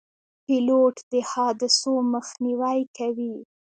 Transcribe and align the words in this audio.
پیلوټ 0.45 0.95
د 1.11 1.13
حادثو 1.31 1.93
مخنیوی 2.13 2.81
کوي. 2.97 3.33